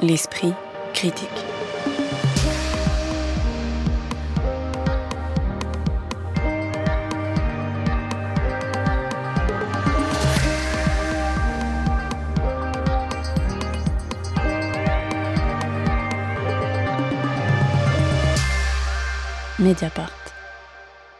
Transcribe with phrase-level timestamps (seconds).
[0.00, 0.52] l'esprit
[0.94, 1.28] critique.
[19.58, 20.10] Mediapart.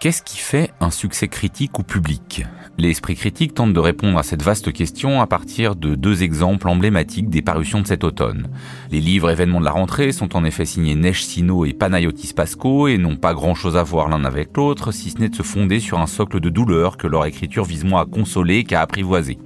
[0.00, 2.44] Qu'est-ce qui fait un succès critique ou public?
[2.78, 7.28] L'esprit critique tente de répondre à cette vaste question à partir de deux exemples emblématiques
[7.28, 8.48] des parutions de cet automne.
[8.90, 12.88] Les livres événements de la rentrée sont en effet signés Neige Sino et Panayotis Pasco
[12.88, 15.42] et n'ont pas grand chose à voir l'un avec l'autre si ce n'est de se
[15.42, 19.38] fonder sur un socle de douleur que leur écriture vise moins à consoler qu'à apprivoiser.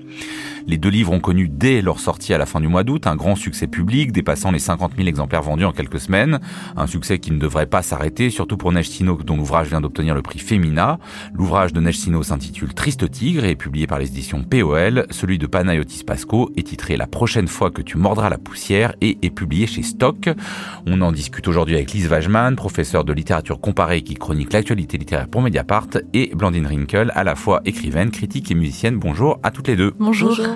[0.68, 3.14] Les deux livres ont connu dès leur sortie à la fin du mois d'août un
[3.14, 6.40] grand succès public, dépassant les 50 000 exemplaires vendus en quelques semaines.
[6.76, 10.16] Un succès qui ne devrait pas s'arrêter, surtout pour Neige Sino, dont l'ouvrage vient d'obtenir
[10.16, 10.98] le prix Femina.
[11.34, 15.06] L'ouvrage de Neige Sino s'intitule Triste Tigre et est publié par les éditions POL.
[15.10, 19.18] Celui de Panayotis Pasco est titré La prochaine fois que tu mordras la poussière et
[19.22, 20.28] est publié chez Stock.
[20.86, 25.28] On en discute aujourd'hui avec Lise Wajman, professeure de littérature comparée qui chronique l'actualité littéraire
[25.28, 28.96] pour Mediapart, et Blandine Rinkel, à la fois écrivaine, critique et musicienne.
[28.96, 29.92] Bonjour à toutes les deux.
[29.98, 30.55] Bonjour.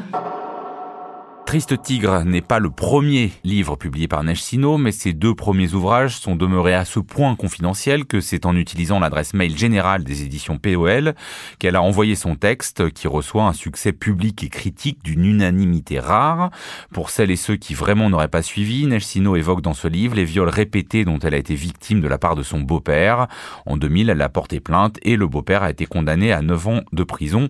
[1.51, 4.45] Triste Tigre n'est pas le premier livre publié par Neige
[4.79, 9.01] mais ses deux premiers ouvrages sont demeurés à ce point confidentiels que c'est en utilisant
[9.01, 11.13] l'adresse mail générale des éditions POL
[11.59, 16.53] qu'elle a envoyé son texte qui reçoit un succès public et critique d'une unanimité rare.
[16.93, 20.25] Pour celles et ceux qui vraiment n'auraient pas suivi, Neige évoque dans ce livre les
[20.25, 23.27] viols répétés dont elle a été victime de la part de son beau-père.
[23.67, 26.81] En 2000, elle a porté plainte et le beau-père a été condamné à 9 ans
[26.93, 27.49] de prison.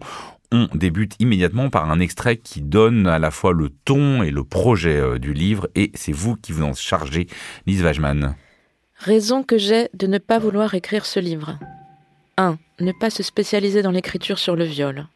[0.52, 4.42] On débute immédiatement par un extrait qui donne à la fois le ton et le
[4.42, 7.28] projet euh, du livre, et c'est vous qui vous en chargez,
[7.66, 8.34] Lise Wajman.
[8.96, 11.56] Raison que j'ai de ne pas vouloir écrire ce livre.
[12.36, 12.58] 1.
[12.80, 15.06] Ne pas se spécialiser dans l'écriture sur le viol.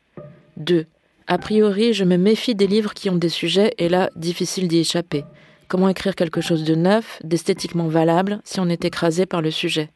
[0.59, 0.87] 2.
[1.27, 4.79] A priori, je me méfie des livres qui ont des sujets, et là, difficile d'y
[4.79, 5.25] échapper.
[5.67, 9.91] Comment écrire quelque chose de neuf, d'esthétiquement valable, si on est écrasé par le sujet?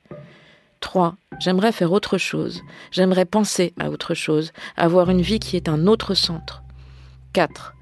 [0.80, 1.16] 3.
[1.40, 2.62] J'aimerais faire autre chose.
[2.91, 6.62] J'aimerais penser à autre chose, avoir une vie qui est un autre centre.
[7.32, 7.75] 4.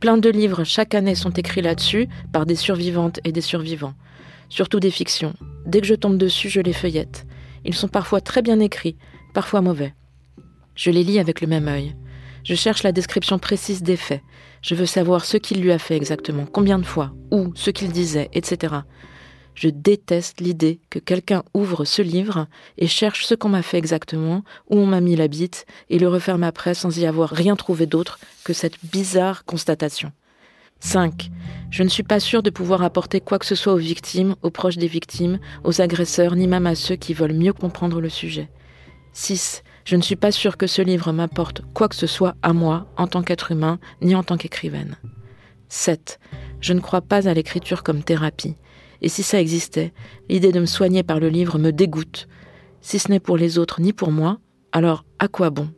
[0.00, 3.94] Plein de livres chaque année sont écrits là-dessus par des survivantes et des survivants.
[4.48, 5.34] Surtout des fictions.
[5.66, 7.26] Dès que je tombe dessus, je les feuillette.
[7.64, 8.96] Ils sont parfois très bien écrits,
[9.34, 9.94] parfois mauvais.
[10.74, 11.94] Je les lis avec le même œil.
[12.44, 14.22] Je cherche la description précise des faits.
[14.62, 17.92] Je veux savoir ce qu'il lui a fait exactement, combien de fois, où, ce qu'il
[17.92, 18.74] disait, etc.
[19.54, 22.46] Je déteste l'idée que quelqu'un ouvre ce livre
[22.78, 26.08] et cherche ce qu'on m'a fait exactement, où on m'a mis la bite, et le
[26.08, 30.12] referme après sans y avoir rien trouvé d'autre que cette bizarre constatation.
[30.80, 31.30] 5.
[31.70, 34.50] Je ne suis pas sûre de pouvoir apporter quoi que ce soit aux victimes, aux
[34.50, 38.48] proches des victimes, aux agresseurs, ni même à ceux qui veulent mieux comprendre le sujet.
[39.12, 39.62] 6.
[39.84, 42.86] Je ne suis pas sûre que ce livre m'apporte quoi que ce soit à moi,
[42.96, 44.96] en tant qu'être humain, ni en tant qu'écrivaine.
[45.68, 46.18] 7.
[46.60, 48.56] Je ne crois pas à l'écriture comme thérapie.
[49.02, 49.92] Et si ça existait,
[50.28, 52.28] l'idée de me soigner par le livre me dégoûte.
[52.80, 54.38] Si ce n'est pour les autres ni pour moi,
[54.70, 55.68] alors à quoi bon?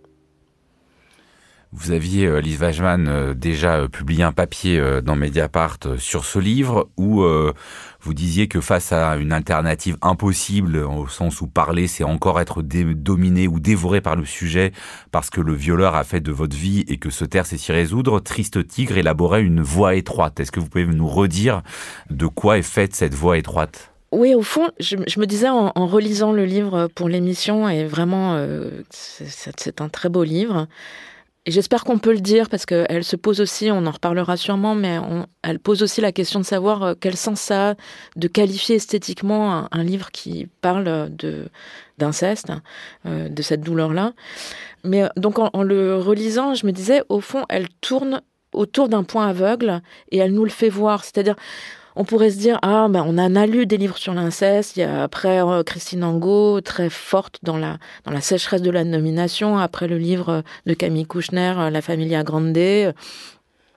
[1.76, 6.38] Vous aviez, euh, Lise Wajman, euh, déjà euh, publié un papier dans Mediapart sur ce
[6.38, 7.24] livre où
[8.00, 12.62] vous disiez que face à une alternative impossible, au sens où parler, c'est encore être
[12.62, 14.72] dominé ou dévoré par le sujet
[15.10, 17.72] parce que le violeur a fait de votre vie et que se taire, c'est s'y
[17.72, 20.40] résoudre, Triste Tigre élaborait une voie étroite.
[20.40, 21.62] Est-ce que vous pouvez nous redire
[22.10, 23.92] de quoi est faite cette voie étroite?
[24.12, 28.40] Oui, au fond, je, me disais en, relisant le livre pour l'émission, et vraiment,
[28.90, 30.68] c'est un très beau livre,
[31.46, 34.74] et j'espère qu'on peut le dire parce qu'elle se pose aussi, on en reparlera sûrement,
[34.74, 34.98] mais
[35.42, 37.74] elle pose aussi la question de savoir euh, quel sens ça a
[38.16, 41.50] de qualifier esthétiquement un, livre qui parle de
[41.98, 42.50] d'inceste,
[43.06, 44.14] euh, de cette douleur-là.
[44.84, 48.22] Mais euh, donc en, le relisant, je me disais, au fond, elle tourne
[48.52, 51.04] autour d'un point aveugle et elle nous le fait voir.
[51.04, 51.36] C'est-à-dire,
[51.96, 54.76] on pourrait se dire ah ben on en a lu des livres sur l'inceste.
[54.76, 58.70] Il y a après euh, Christine Angot très forte dans la dans la sécheresse de
[58.70, 59.58] la nomination.
[59.58, 62.54] Après le livre de Camille Kouchner, euh, La Familia Grande.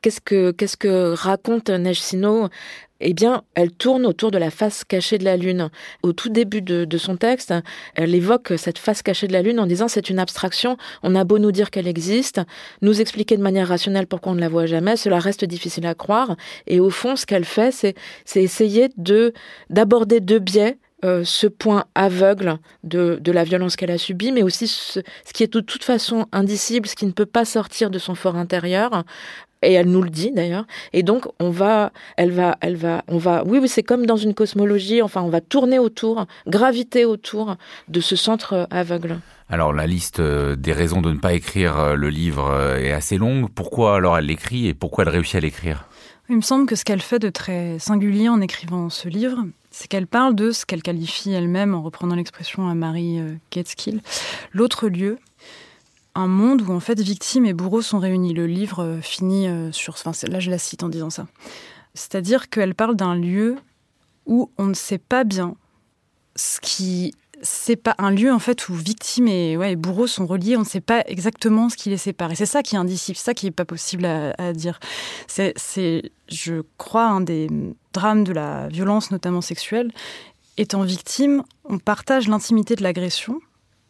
[0.01, 2.49] Qu'est-ce que qu'est-ce que raconte Neige Sino
[2.99, 5.69] eh bien, elle tourne autour de la face cachée de la Lune.
[6.03, 7.53] Au tout début de, son texte,
[7.95, 11.23] elle évoque cette face cachée de la Lune en disant c'est une abstraction, on a
[11.23, 12.41] beau nous dire qu'elle existe,
[12.81, 15.93] nous expliquer de manière rationnelle pourquoi on ne la voit jamais, cela reste difficile à
[15.93, 16.35] croire.
[16.65, 17.95] Et au fond, ce qu'elle fait, c'est,
[18.35, 19.33] essayer de
[19.69, 24.67] d'aborder deux biais euh, ce point aveugle de, la violence qu'elle a subie, mais aussi
[24.67, 24.99] ce,
[25.31, 28.35] qui est de toute façon indicible, ce qui ne peut pas sortir de son fort
[28.35, 29.03] intérieur,
[29.61, 30.65] et elle nous le dit d'ailleurs.
[30.93, 33.43] Et donc on va, elle va, elle va, on va.
[33.45, 35.01] Oui, oui, c'est comme dans une cosmologie.
[35.01, 37.55] Enfin, on va tourner autour, graviter autour
[37.87, 39.19] de ce centre aveugle.
[39.49, 42.91] Alors la liste euh, des raisons de ne pas écrire euh, le livre euh, est
[42.91, 43.49] assez longue.
[43.49, 45.87] Pourquoi alors elle l'écrit et pourquoi elle réussit à l'écrire?
[46.29, 49.87] Il me semble que ce qu'elle fait de très singulier en écrivant ce livre, c'est
[49.87, 54.01] qu'elle parle de ce qu'elle qualifie elle-même, en reprenant l'expression à Marie Gateskill,
[54.51, 55.19] l'autre lieu,
[56.17, 58.33] un monde où en fait victimes et bourreaux sont réunis.
[58.33, 59.93] Le livre euh, finit euh, sur...
[59.93, 61.27] Enfin, là, je la cite en disant ça.
[61.93, 63.55] C'est-à-dire qu'elle parle d'un lieu
[64.25, 65.55] où on ne sait pas bien
[66.35, 70.57] ce qui c'est pas un lieu en fait où victimes et, ouais, bourreaux sont reliés.
[70.57, 72.31] On ne sait pas exactement ce qui les sépare.
[72.31, 74.79] Et c'est ça qui est indicible, ça qui est pas possible à, dire.
[75.27, 75.53] C'est,
[76.29, 77.47] je crois, un des
[77.93, 79.91] drames de la violence, notamment sexuelle.
[80.57, 83.39] Étant victime, on partage l'intimité de l'agression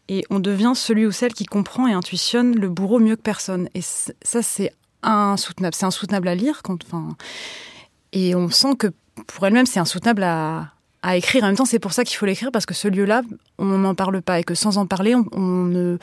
[0.10, 3.70] et on devient celui ou celle qui comprend et intuitionne le bourreau mieux que personne.
[3.74, 4.72] Et ça, c'est
[5.04, 5.76] insoutenable.
[5.76, 6.62] C'est insoutenable à lire.
[6.64, 7.16] Quand, enfin,
[8.14, 8.88] et on sent que
[9.28, 10.72] pour elle-même, c'est insoutenable à,
[11.02, 11.44] à, écrire.
[11.44, 13.22] En même temps, c'est pour ça qu'il faut l'écrire, parce que ce lieu-là,
[13.58, 14.40] on n'en parle pas.
[14.40, 15.98] Et que sans en parler, on, ne,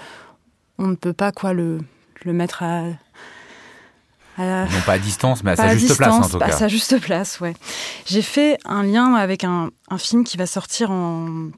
[0.78, 1.78] on ne peut pas quoi, le,
[2.24, 2.84] le mettre à,
[4.36, 6.46] non pas à distance, mais à sa juste place en tout cas.
[6.46, 7.54] À sa juste place, ouais.
[8.04, 11.50] J'ai fait un lien avec un, un, film qui va sortir en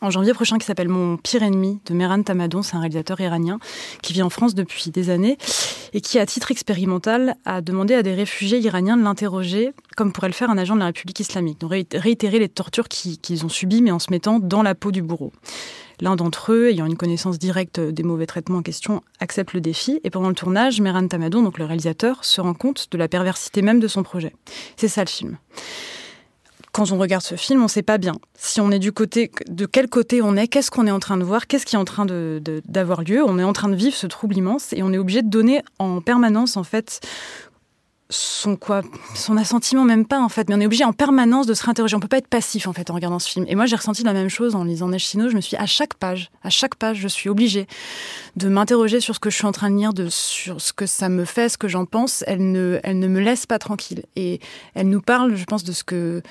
[0.00, 3.58] en janvier prochain qui s'appelle Mon pire ennemi de Mehran Tamadon, c'est un réalisateur iranien
[4.02, 5.38] qui vit en France depuis des années
[5.92, 10.28] et qui, à titre expérimental, a demandé à des réfugiés iraniens de l'interroger comme pourrait
[10.28, 13.82] le faire un agent de la République islamique, donc réitérer les tortures qu'ils ont subies
[13.82, 15.32] mais en se mettant dans la peau du bourreau.
[16.00, 20.00] L'un d'entre eux, ayant une connaissance directe des mauvais traitements en question, accepte le défi
[20.04, 23.62] et pendant le tournage, Mehran Tamadon, donc le réalisateur, se rend compte de la perversité
[23.62, 24.34] même de son projet.
[24.76, 25.38] C'est ça le film
[26.76, 28.12] quand on regarde ce film, on ne sait pas bien.
[28.34, 31.16] Si on est du côté, de quel côté on est, qu'est-ce qu'on est en train
[31.16, 33.24] de voir, qu'est-ce qui est en train d'avoir lieu.
[33.24, 35.62] On est en train de vivre ce trouble immense et on est obligé de donner
[35.78, 37.00] en permanence, en fait,
[38.08, 38.82] son quoi
[39.14, 41.96] son assentiment même pas en fait mais on est obligé en permanence de se réinterroger.
[41.96, 43.46] On peut pas être passif en fait en regardant ce film.
[43.48, 45.28] Et moi j'ai ressenti la même chose en lisant Neige Sino.
[45.28, 47.66] Je me suis à chaque page à chaque page je suis obligée
[48.36, 51.08] de m'interroger sur ce que je suis en train de lire sur ce que ça
[51.08, 52.22] me fait ce que j'en pense.
[52.26, 54.04] Elle ne elle ne me laisse pas tranquille.
[54.14, 54.40] Et
[54.74, 56.22] elle nous parle je pense de ce que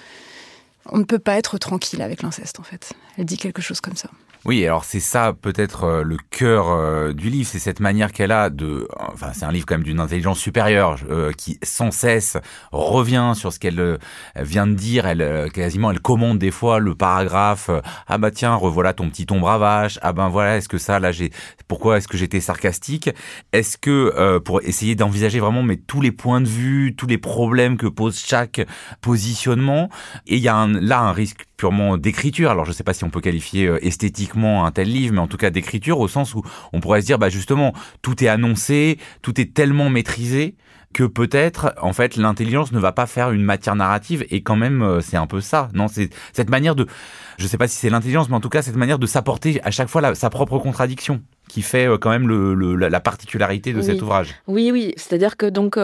[0.90, 2.94] on ne peut pas être tranquille avec l'inceste en fait.
[3.18, 4.10] Elle dit quelque chose comme ça.
[4.46, 8.32] Oui, alors c'est ça peut-être euh, le cœur euh, du livre, c'est cette manière qu'elle
[8.32, 12.38] a de, enfin c'est un livre quand même d'une intelligence supérieure euh, qui sans cesse
[12.72, 13.98] revient sur ce qu'elle
[14.36, 15.08] vient de dire.
[15.08, 17.72] Elle quasiment elle commande des fois le paragraphe.
[18.06, 19.98] ah bah tiens, revoilà ton petit ombre à vache.
[20.04, 21.32] Ah ben voilà, est-ce que ça là j'ai,
[21.68, 23.10] pourquoi est-ce que j'étais sarcastique?
[23.52, 27.78] Est-ce que pour essayer d'envisager vraiment mais tous les points de vue, tous les problèmes
[27.78, 28.62] que pose chaque
[29.02, 29.90] positionnement,
[30.28, 32.52] et il y a là un risque purement d'écriture.
[32.52, 33.86] Alors je ne sais pas si on peut qualifier euh,
[34.38, 36.42] un tel livre, mais en tout cas d'écriture au sens où
[36.74, 40.56] on pourrait se dire, bah justement, tout est annoncé, tout est tellement maîtrisé
[40.94, 44.82] que peut-être, en fait, l'intelligence ne va pas faire une matière narrative, et quand même,
[44.82, 45.68] euh, c'est un peu ça.
[45.74, 46.88] Non, c'est cette manière de,
[47.38, 49.72] je sais pas si c'est l'intelligence, mais en tout cas, cette manière de s'apporter à
[49.72, 54.02] chaque fois sa propre contradiction qui fait euh, quand même le, la particularité de cet
[54.02, 54.36] ouvrage.
[54.48, 55.78] Oui, oui, c'est-à-dire que donc,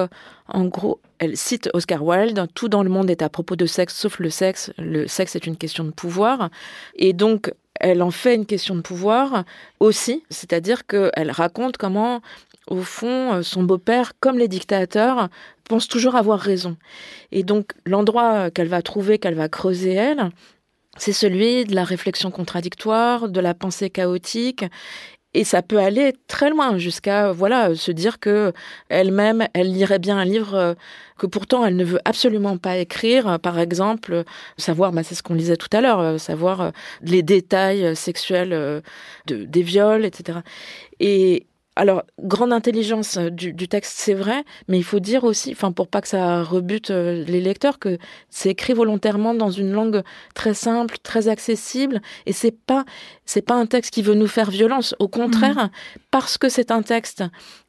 [0.48, 3.96] en gros, elle cite Oscar Wilde, tout dans le monde est à propos de sexe,
[3.96, 4.72] sauf le sexe.
[4.78, 6.50] Le sexe est une question de pouvoir.
[6.96, 9.44] Et donc, elle en fait une question de pouvoir
[9.80, 12.22] aussi, c'est-à-dire qu'elle raconte comment,
[12.68, 15.30] au fond, son beau-père, comme les dictateurs,
[15.64, 16.76] pense toujours avoir raison.
[17.32, 20.30] Et donc, l'endroit qu'elle va trouver, qu'elle va creuser, elle,
[20.98, 24.66] c'est celui de la réflexion contradictoire, de la pensée chaotique
[25.34, 28.52] et ça peut aller très loin jusqu'à voilà se dire que
[28.90, 30.74] elle-même elle lirait bien un livre euh,
[31.22, 34.24] que pourtant elle ne veut absolument pas écrire par exemple
[34.58, 36.72] savoir bah, c'est ce qu'on lisait tout à l'heure euh, savoir euh,
[37.04, 38.50] les détails sexuels
[39.28, 40.40] de, des viols etc
[41.00, 41.46] et
[41.78, 45.88] alors, grande intelligence euh, du, texte, c'est vrai, mais il faut dire aussi, enfin, pour
[45.88, 47.98] pas que ça rebute euh, les lecteurs, que
[48.30, 50.04] c'est écrit volontairement dans une langue
[50.36, 52.84] très simple, très accessible, et c'est pas,
[53.26, 54.96] c'est pas un texte qui veut nous faire violence.
[55.00, 55.70] Au contraire, mmh.
[56.12, 57.24] parce que c'est un texte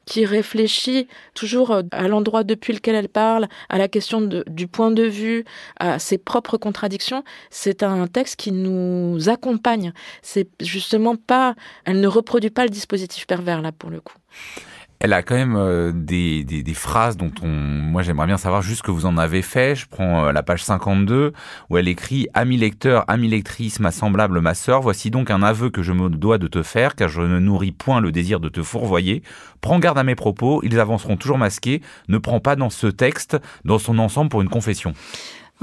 [0.05, 4.91] qui réfléchit toujours euh, à l'endroit depuis lequel elle parle, à la question du point
[4.91, 5.45] de vue,
[5.79, 7.23] à ses propres contradictions.
[7.49, 9.93] C'est un texte qui nous accompagne.
[10.21, 11.55] C'est justement pas,
[11.85, 14.15] elle ne reproduit pas le dispositif pervers là pour le coup
[14.99, 18.79] elle a quand même euh, des, des, phrases dont on, moi j'aimerais bien savoir juste
[18.79, 19.75] ce que vous en avez fait.
[19.75, 21.33] Je prends euh, la page 52
[21.69, 25.69] où elle écrit Ami lecteur, ami lectrice, ma semblable, ma sœur, voici donc un aveu
[25.69, 28.49] que je me dois de te faire car je ne nourris point le désir de
[28.49, 29.23] te fourvoyer.
[29.59, 31.81] Prends garde à mes propos, ils avanceront toujours masqués.
[32.07, 34.93] Ne prends pas dans ce texte, dans son ensemble pour une confession.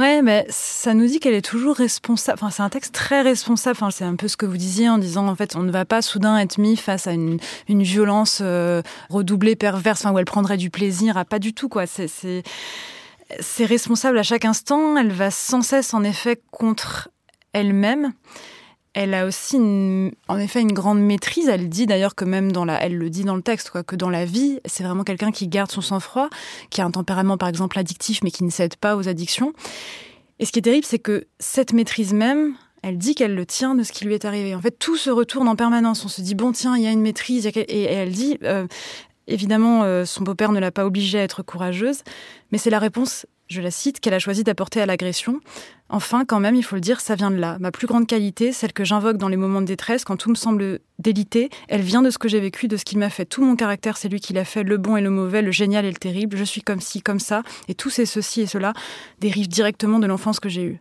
[0.01, 2.39] Ouais, mais ça nous dit qu'elle est toujours responsable.
[2.41, 3.77] Enfin, c'est un texte très responsable.
[3.79, 5.85] Enfin, c'est un peu ce que vous disiez en disant, en fait, on ne va
[5.85, 7.39] pas soudain être mis face à une,
[7.69, 8.81] violence euh,
[9.11, 11.19] redoublée, perverse, enfin, où elle prendrait du plaisir.
[11.19, 11.87] Ah, pas du tout, quoi.
[11.87, 14.97] C'est, c'est responsable à chaque instant.
[14.97, 17.11] Elle va sans cesse, en effet, contre
[17.53, 18.15] elle-même.
[18.93, 21.49] Elle a aussi, en effet, une grande maîtrise.
[21.49, 23.97] Elle dit d'ailleurs que même dans la, elle le dit dans le texte, quoi, que
[23.97, 26.29] dans la vie, c'est vraiment quelqu'un qui garde son sang-froid,
[26.71, 29.53] qui a un tempérament par exemple addictif, mais qui ne cède pas aux addictions.
[30.39, 33.75] Et ce qui est terrible, c'est que cette maîtrise même, elle dit qu'elle le tient
[33.75, 34.55] de ce qui lui est arrivé.
[34.55, 36.05] En fait, tout se retourne en permanence.
[36.05, 38.39] On se dit bon, tiens, il y a une maîtrise, et elle dit.
[38.43, 38.67] Euh,
[39.27, 42.03] évidemment, euh, son beau-père ne l'a pas obligée à être courageuse,
[42.51, 45.41] mais c'est la réponse je la cite, qu'elle a choisi d'apporter à l'agression.
[45.89, 47.57] Enfin, quand même, il faut le dire, ça vient de là.
[47.59, 50.37] Ma plus grande qualité, celle que j'invoque dans les moments de détresse, quand tout me
[50.37, 53.25] semble délité, elle vient de ce que j'ai vécu, de ce qu'il m'a fait.
[53.25, 55.85] Tout mon caractère, c'est lui qui l'a fait, le bon et le mauvais, le génial
[55.85, 56.37] et le terrible.
[56.37, 57.43] Je suis comme ci, comme ça.
[57.67, 58.73] Et tout ces ceci et cela
[59.19, 60.79] dérivent directement de l'enfance que j'ai eue.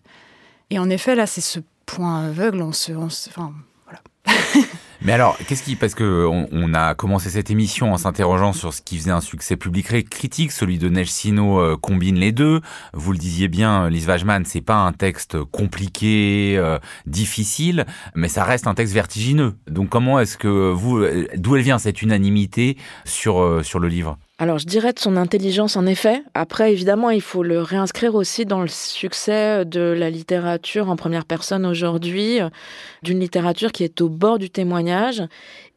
[0.69, 2.91] Et en effet, là, c'est ce point aveugle, on se...
[2.91, 3.51] enfin,
[3.85, 4.01] voilà.
[5.01, 8.81] Mais alors, qu'est-ce qui, parce que on, a commencé cette émission en s'interrogeant sur ce
[8.81, 12.59] qui faisait un succès public critique, celui de Neige Sino euh, combine les deux.
[12.93, 18.43] Vous le disiez bien, Lise Wajman, c'est pas un texte compliqué, euh, difficile, mais ça
[18.43, 19.55] reste un texte vertigineux.
[19.67, 24.17] Donc comment est-ce que vous, euh, d'où elle vient cette unanimité sur sur le livre?
[24.41, 26.23] Alors je dirais de son intelligence en effet.
[26.33, 31.25] Après évidemment il faut le réinscrire aussi dans le succès de la littérature en première
[31.25, 32.39] personne aujourd'hui,
[33.03, 35.23] d'une littérature qui est au bord du témoignage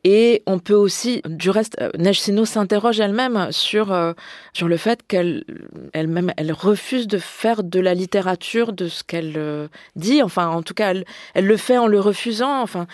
[0.05, 4.15] et on peut aussi, du reste, euh, Neige s'interroge elle-même sur euh,
[4.53, 5.45] sur le fait qu'elle
[5.93, 10.21] elle-même elle refuse de faire de la littérature de ce qu'elle euh, dit.
[10.23, 11.05] Enfin, en tout cas, elle,
[11.35, 12.63] elle, le fait en le refusant.
[12.63, 12.89] Enfin,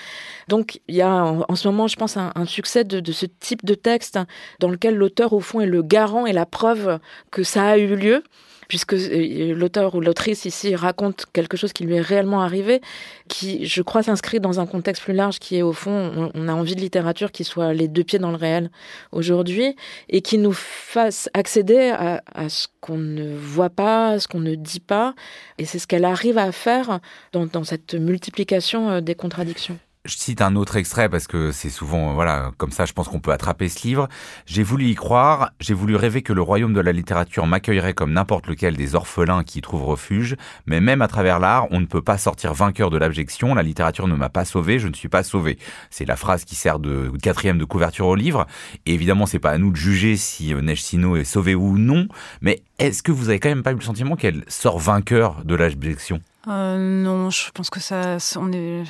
[0.48, 3.24] donc il y a en, ce moment, je pense, un, un succès de, de, ce
[3.24, 4.18] type de texte
[4.60, 6.98] dans lequel l'auteur au fond est le garant et la preuve
[7.30, 8.22] que ça a eu lieu
[8.68, 12.80] puisque euh, l'auteur ou l'autrice ici raconte quelque chose qui lui est réellement arrivé,
[13.28, 16.52] qui, je crois, s'inscrit dans un contexte plus large qui est, au fond, on, a
[16.52, 18.70] envie de littérature qui soit les deux pieds dans le réel
[19.10, 19.75] aujourd'hui
[20.08, 24.80] et qui nous fasse accéder à, ce qu'on ne voit pas, ce qu'on ne dit
[24.80, 25.14] pas.
[25.56, 27.00] Et c'est ce qu'elle arrive à faire
[27.32, 29.78] dans cette multiplication euh, des contradictions.
[30.08, 33.20] Je cite un autre extrait parce que c'est souvent, voilà, comme ça, je pense qu'on
[33.20, 34.08] peut attraper ce livre.
[34.46, 38.14] J'ai voulu y croire, j'ai voulu rêver que le royaume de la littérature m'accueillerait comme
[38.14, 40.36] n'importe lequel des orphelins qui y trouvent refuge.
[40.64, 43.54] Mais même à travers l'art, on ne peut pas sortir vainqueur de l'abjection.
[43.54, 45.58] La littérature ne m'a pas sauvé, je ne suis pas sauvé.
[45.90, 48.46] C'est la phrase qui sert de quatrième de couverture au livre.
[48.86, 52.08] Et évidemment, c'est pas à nous de juger si euh, Neige est sauvé ou non.
[52.40, 55.54] Mais est-ce que vous avez quand même pas eu le sentiment qu'elle sort vainqueur de
[55.54, 56.22] l'abjection?
[56.46, 58.84] Euh, non, je pense que ça, on est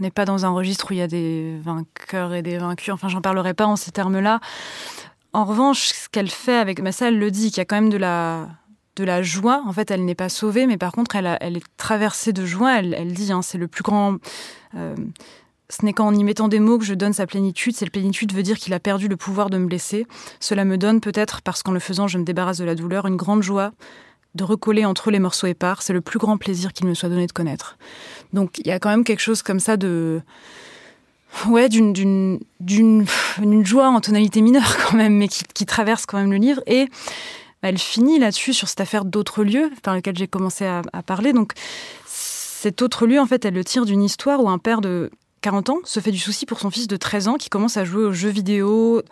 [0.00, 2.92] n'est pas dans un registre où il y a des vainqueurs et des vaincus.
[2.92, 4.40] Enfin, j'en parlerai pas en ces termes-là.
[5.32, 7.90] En revanche, ce qu'elle fait avec ça, elle le dit, qu'il y a quand même
[7.90, 8.48] de la,
[8.96, 9.62] de la joie.
[9.66, 12.78] En fait, elle n'est pas sauvée, mais par contre, elle, elle est traversée de joie.
[12.78, 14.16] Elle, elle dit, hein, c'est le plus grand.
[14.74, 14.94] Euh,
[15.68, 17.76] ce n'est qu'en y mettant des mots que je donne sa plénitude.
[17.76, 20.06] Cette plénitude veut dire qu'il a perdu le pouvoir de me blesser.
[20.40, 23.16] Cela me donne peut-être, parce qu'en le faisant, je me débarrasse de la douleur, une
[23.16, 23.72] grande joie
[24.34, 25.82] de recoller entre les morceaux épars.
[25.82, 27.76] C'est le plus grand plaisir qu'il me soit donné de connaître.
[28.32, 30.20] Donc il y a quand même quelque chose comme ça de
[31.48, 36.32] ouais d'une d'une d'une joie en tonalité mineure quand même, mais qui, traverse quand même
[36.32, 36.88] le livre et
[37.62, 41.34] elle finit là-dessus sur cette affaire d'autres lieux par lequel j'ai commencé à, à, parler.
[41.34, 41.52] Donc
[42.06, 45.10] cet autre lieu, en fait, elle le tire d'une histoire où un père de
[45.40, 47.84] 40 ans se fait du souci pour son fils de 13 ans qui commence à
[47.84, 49.02] jouer aux jeux vidéo,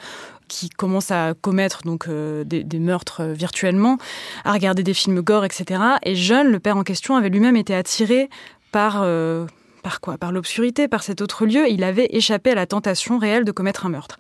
[0.49, 3.99] qui commence à commettre donc euh, des, meurtres euh, virtuellement,
[4.45, 5.81] à regarder des films gore, etc.
[6.03, 8.29] Et jeune, le père en question avait lui-même été attiré
[8.73, 9.47] par euh,
[9.83, 10.19] par quoi?
[10.19, 11.69] Par l'obscurité, par cet autre lieu.
[11.69, 14.19] Il avait échappé à la tentation réelle de commettre un meurtre.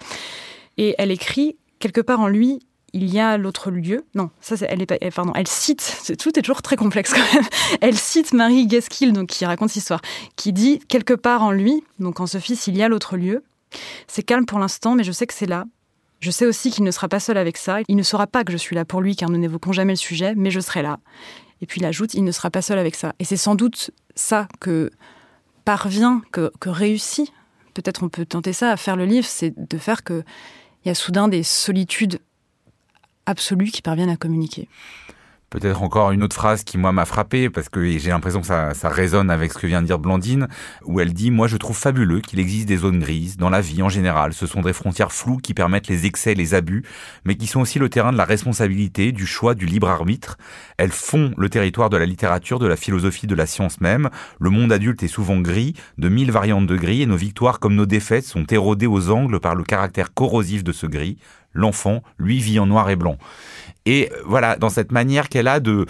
[0.77, 2.61] Et elle écrit quelque part en lui.
[2.93, 4.05] Il y a l'autre lieu.
[4.15, 4.97] Non, ça, elle est pas.
[5.35, 6.15] Elle cite.
[6.19, 7.45] Tout est toujours très complexe quand même.
[7.81, 10.01] Elle cite Marie Gaskill, donc qui raconte cette histoire,
[10.37, 13.45] qui dit quelque part en lui, donc en ce fils, il y a l'autre lieu.
[14.07, 15.65] C'est calme pour l'instant, mais je sais que c'est là.
[16.21, 17.79] Je sais aussi qu'il ne sera pas seul avec ça.
[17.89, 19.99] Il ne saura pas que je suis là pour lui car nous n'évoquons jamais le
[19.99, 20.99] sujet, mais je serai là.
[21.61, 23.15] Et puis il ajoute, il ne sera pas seul avec ça.
[23.19, 24.91] Et c'est sans doute ça que
[25.65, 27.33] parvient, que, que réussit,
[27.75, 30.25] peut-être on peut tenter ça, à faire le livre, c'est de faire qu'il
[30.85, 32.19] y a soudain des solitudes
[33.29, 34.69] absolues qui parviennent à communiquer.
[35.51, 38.75] Peut-être encore une autre phrase qui, moi, m'a frappé, parce que j'ai l'impression que ça,
[38.75, 40.47] ça résonne avec ce que vient de dire Blandine,
[40.85, 43.39] où elle dit «Moi, je trouve fabuleux qu'il existe des zones grises.
[43.39, 46.53] Dans la vie, en général, ce sont des frontières floues qui permettent les excès, les
[46.53, 46.85] abus,
[47.25, 50.37] mais qui sont aussi le terrain de la responsabilité, du choix, du libre arbitre.
[50.77, 54.11] Elles font le territoire de la littérature, de la philosophie, de la science même.
[54.39, 57.75] Le monde adulte est souvent gris, de mille variantes de gris, et nos victoires comme
[57.75, 61.17] nos défaites sont érodées aux angles par le caractère corrosif de ce gris.
[61.53, 63.19] L'enfant, lui, vit en noir et blanc.»
[63.89, 65.87] Et voilà, dans cette manière qu'elle a de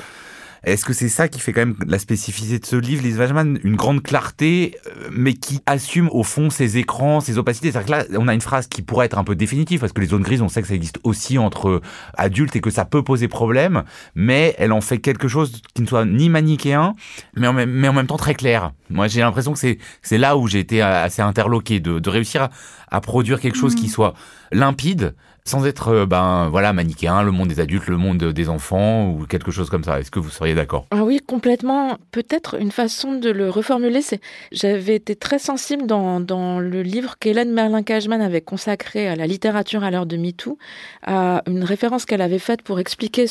[0.62, 3.59] Est-ce que c'est ça qui fait quand même la spécificité de ce livre, Lise Wajman
[3.65, 7.73] Une grande clarté, euh, mais qui assume au fond ses écrans, ses opacités.
[7.73, 10.00] C'est-à-dire que là, on a une phrase qui pourrait être un peu définitive, parce que
[10.00, 11.81] les zones grises, on sait que ça existe aussi entre
[12.17, 13.83] adultes et que ça peut poser problème,
[14.15, 16.95] mais elle en fait quelque chose qui ne soit ni manichéen,
[17.35, 18.73] mais en même, mais en même temps très clair.
[18.91, 22.50] Moi, j'ai l'impression que c'est, là où j'ai été assez interloqué, de, de réussir à,
[22.91, 23.91] à, produire quelque chose qui mmh.
[23.91, 24.15] soit
[24.53, 25.15] limpide,
[25.49, 29.26] sans être euh, ben voilà manichéen, le monde des adultes, le monde des enfants ou
[29.26, 29.99] quelque chose comme ça.
[29.99, 30.87] Est-ce que vous seriez d'accord?
[30.90, 31.99] Ah oui, complètement.
[32.12, 34.21] Peut-être une façon de le reformuler, c'est
[34.52, 39.83] j'avais été très sensible dans, dans le livre qu'Hélène Merlin-Cajman avait consacré à la littérature
[39.85, 40.59] à l'heure de MeToo,
[41.02, 43.25] à une référence qu'elle avait faite pour expliquer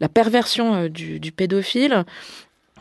[0.00, 2.04] la, perversion euh, du pédophile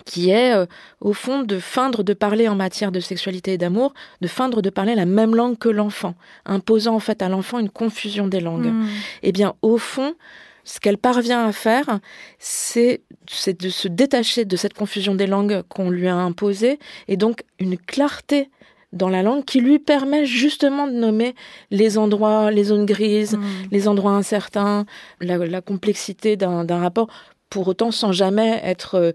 [0.10, 0.66] qui est euh,
[1.02, 4.72] au fond de feindre de parler en matière de sexualité et d'amour, de feindre de
[4.72, 6.16] parler la même langue que l'enfant,
[6.48, 8.72] imposant en fait à l'enfant une confusion des langues.
[8.72, 8.88] Hmm.
[9.22, 10.16] Eh bien, au fond,
[10.64, 12.00] ce qu'elle parvient à faire,
[12.40, 13.02] c'est
[13.48, 17.78] de se détacher de cette confusion des langues qu'on lui a imposée, et donc une
[17.78, 18.50] clarté
[18.92, 21.36] dans la langue qui lui permet justement de nommer
[21.70, 23.44] les endroits, les zones grises, hmm.
[23.70, 24.88] les endroits incertains,
[25.22, 27.10] la complexité d'un rapport
[27.50, 29.12] pour autant sans jamais être, euh,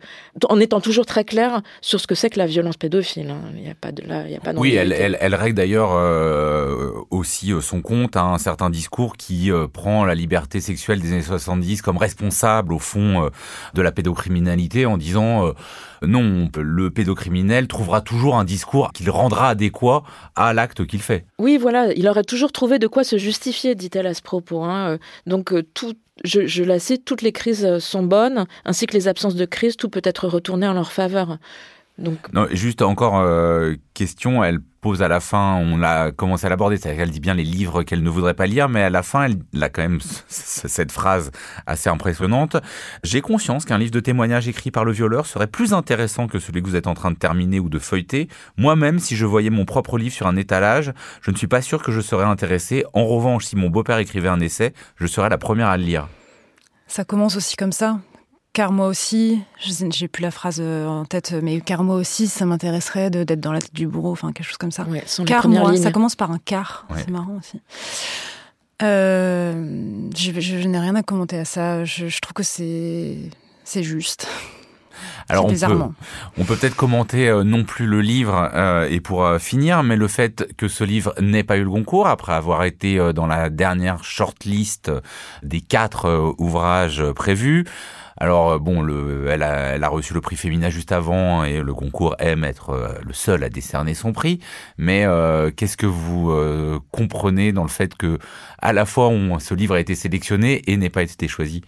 [0.48, 3.30] en étant toujours très clair sur ce que c'est que la violence pédophile.
[3.30, 3.42] Hein.
[3.54, 4.52] Il n'y a pas de là, il y a pas.
[4.54, 9.16] Oui, elle, elle, elle, règle d'ailleurs euh, aussi euh, son compte à un certain discours
[9.16, 13.30] qui prend la liberté sexuelle des années 70 comme responsable au fond
[13.74, 15.52] de la pédocriminalité en disant
[16.02, 20.02] non, le pédocriminel trouvera toujours un discours qu'il rendra adéquat
[20.34, 21.24] à l'acte qu'il fait.
[21.38, 24.62] Oui, voilà, il aurait toujours trouvé de quoi se justifier, dit-elle à ce propos.
[24.64, 24.98] Hein.
[25.26, 29.44] Donc tout je, la cite, toutes les crises sont bonnes, ainsi que les absences de
[29.44, 31.38] crise, tout peut être retourné en leur faveur.
[31.96, 32.32] Donc...
[32.32, 36.76] Non, juste encore euh, question, elle pose à la fin, on l'a commencé à l'aborder,
[36.76, 39.24] c'est-à-dire qu'elle dit bien les livres qu'elle ne voudrait pas lire, mais à la fin,
[39.24, 41.30] elle a quand même cette phrase
[41.66, 42.56] assez impressionnante.
[43.04, 46.62] J'ai conscience qu'un livre de témoignages écrit par le violeur serait plus intéressant que celui
[46.62, 48.28] que vous êtes en train de terminer ou de feuilleter.
[48.58, 51.82] Moi-même, si je voyais mon propre livre sur un étalage, je ne suis pas sûr
[51.82, 52.84] que je serais intéressé.
[52.92, 56.08] En revanche, si mon beau-père écrivait un essai, je serais la première à le lire.
[56.88, 58.00] Ça commence aussi comme ça
[58.54, 62.46] car moi aussi, j'ai plus la phrase euh, en tête, mais car moi aussi, ça
[62.46, 64.86] m'intéresserait d'être dans la tête du bourreau, enfin quelque chose comme ça.
[65.26, 67.60] car moi, ça commence par un car, c'est marrant aussi.
[68.82, 71.84] Euh, je, n'ai rien à commenter à ça.
[71.84, 73.18] Je, trouve que c'est
[73.64, 74.28] c'est juste.
[75.28, 75.78] Alors on peut,
[76.38, 78.50] on peut peut-être commenter euh, non plus le livre
[78.88, 82.34] et pour finir, mais le fait que ce livre n'ait pas eu le concours après
[82.34, 84.92] avoir été dans la dernière shortlist
[85.42, 87.64] des quatre ouvrages prévus.
[88.16, 92.14] Alors euh, bon, le, elle, a, reçu le prix Féminin juste avant et le concours
[92.18, 94.40] aime être euh, le seul à décerner son prix.
[94.78, 96.32] Mais euh, qu'est-ce que vous
[96.90, 98.18] comprenez dans le fait que
[98.58, 101.62] à la fois ce livre a été sélectionné et n'ait pas été choisi?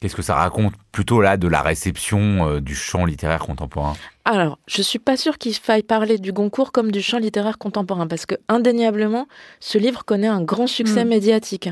[0.00, 3.96] Qu'est-ce que ça raconte plutôt là de la réception du champ littéraire contemporain?
[4.26, 8.06] Alors, je suis pas sûre qu'il faille parler du Goncourt comme du champ littéraire contemporain
[8.06, 9.26] parce que indéniablement,
[9.60, 11.08] ce livre connaît un grand succès mm.
[11.08, 11.70] médiatique.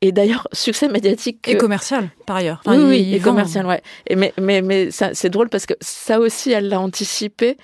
[0.00, 1.48] Et d'ailleurs, succès médiatique.
[1.48, 2.60] Et commercial, par ailleurs.
[2.66, 3.82] oui, oui, et commercial, ouais.
[4.06, 7.56] Et mais mais, mais c'est drôle parce que ça aussi, elle l'a anticipé.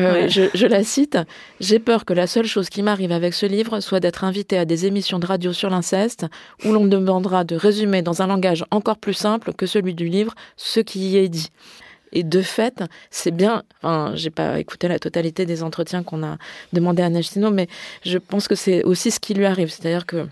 [0.00, 1.18] Euh, je, je, la cite.
[1.60, 4.64] J'ai peur que la seule chose qui m'arrive avec ce livre soit d'être invitée à
[4.64, 6.26] des émissions de radio sur l'inceste
[6.64, 10.08] où l'on me demandera de résumer dans un langage encore plus simple que celui du
[10.08, 11.50] livre ce qui y est dit.
[12.12, 13.62] Et de fait, c'est bien.
[13.82, 16.38] Enfin, j'ai pas écouté la totalité des entretiens qu'on a
[16.72, 17.68] demandé à Nagino, mais
[18.04, 19.70] je pense que c'est aussi ce qui lui arrive.
[19.70, 20.26] C'est-à-dire que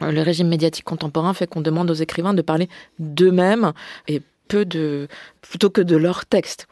[0.00, 2.68] le régime médiatique contemporain fait qu'on demande aux écrivains de parler
[2.98, 3.72] d'eux-mêmes
[4.08, 5.06] et peu de
[5.40, 6.66] plutôt que de leur texte.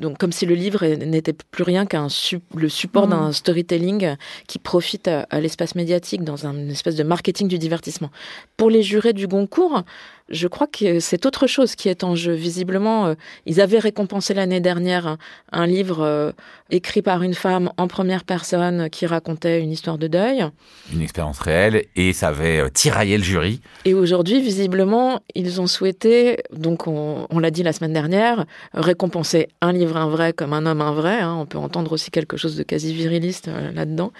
[0.00, 2.08] Donc comme si le livre n'était plus rien qu'un
[2.54, 3.10] le support mmh.
[3.10, 4.16] d'un storytelling
[4.46, 8.10] qui profite à, à l'espace médiatique dans un espèce de marketing du divertissement.
[8.56, 9.84] Pour les jurés du Goncourt,
[10.30, 12.32] je crois que c'est autre chose qui est en jeu.
[12.32, 13.14] Visiblement, euh,
[13.46, 15.16] ils avaient récompensé l'année dernière
[15.52, 16.32] un, livre euh,
[16.70, 20.44] écrit par une femme en première personne qui racontait une histoire de deuil.
[20.92, 23.60] Une expérience réelle, et ça avait euh, tiraillé le jury.
[23.84, 29.72] Et aujourd'hui, visiblement, ils ont souhaité, donc on, l'a dit la semaine dernière, récompenser un
[29.72, 31.20] livre un vrai comme un homme un vrai.
[31.20, 31.36] Hein.
[31.40, 34.12] On peut entendre aussi quelque chose de quasi viriliste là-dedans,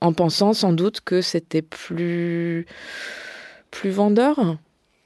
[0.00, 2.66] en pensant sans doute que c'était plus
[3.70, 4.56] plus vendeur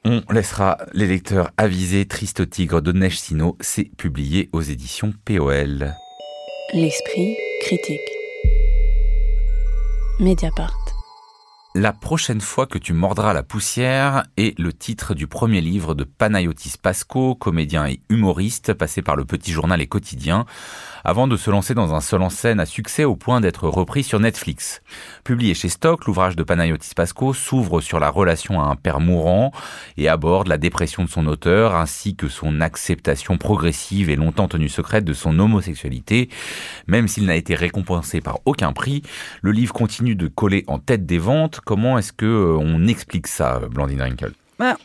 [0.05, 5.95] on laissera les lecteurs aviser Triste Tigre de Neige Sino, c'est publié aux éditions POL.
[6.73, 8.01] L'esprit critique.
[10.19, 10.80] Mediapart.
[11.77, 16.03] La prochaine fois que tu mordras la poussière est le titre du premier livre de
[16.03, 20.47] Panayotis Pasco, comédien et humoriste passé par le petit journal et quotidien,
[21.05, 24.03] avant de se lancer dans un seul en scène à succès au point d'être repris
[24.03, 24.83] sur Netflix.
[25.23, 29.53] Publié chez Stock, l'ouvrage de Panayotis Pasco s'ouvre sur la relation à un père mourant
[29.97, 34.69] et aborde la dépression de son auteur ainsi que son acceptation progressive et longtemps tenue
[34.69, 36.31] secrète de son homosexualité.
[36.89, 39.03] Même s'il n'a été récompensé par aucun prix,
[39.41, 43.27] le livre continue de coller en tête des ventes Comment est-ce que euh, on explique
[43.27, 44.33] ça, Blandine Rinkel?
[44.59, 44.77] Bah,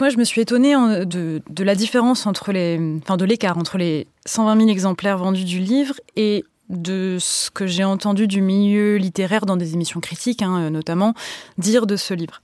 [0.00, 4.06] Moi, je me suis étonnée de, la différence entre les, enfin de l'écart entre les
[4.26, 9.44] 120 000 exemplaires vendus du livre et de ce que j'ai entendu du milieu littéraire
[9.44, 11.14] dans des émissions critiques, hein, notamment,
[11.58, 12.40] dire de ce livre.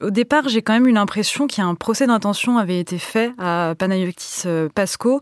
[0.00, 4.42] Au départ, j'ai quand même eu l'impression qu'un procès d'intention avait été fait à Panayotis
[4.46, 5.20] euh, Pasco